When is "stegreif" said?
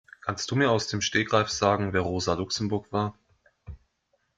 0.99-1.49